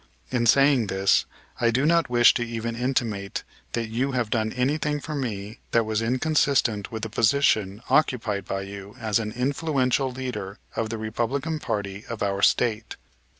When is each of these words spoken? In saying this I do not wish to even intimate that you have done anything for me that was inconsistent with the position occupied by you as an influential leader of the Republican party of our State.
In 0.31 0.47
saying 0.47 0.87
this 0.87 1.25
I 1.59 1.69
do 1.69 1.85
not 1.85 2.09
wish 2.09 2.33
to 2.33 2.43
even 2.43 2.75
intimate 2.75 3.43
that 3.73 3.85
you 3.89 4.13
have 4.13 4.31
done 4.31 4.51
anything 4.53 4.99
for 4.99 5.13
me 5.13 5.59
that 5.73 5.83
was 5.85 6.01
inconsistent 6.01 6.91
with 6.91 7.03
the 7.03 7.09
position 7.11 7.83
occupied 7.87 8.45
by 8.45 8.61
you 8.63 8.95
as 8.99 9.19
an 9.19 9.31
influential 9.31 10.09
leader 10.11 10.57
of 10.75 10.89
the 10.89 10.97
Republican 10.97 11.59
party 11.59 12.03
of 12.09 12.23
our 12.23 12.41
State. 12.41 12.95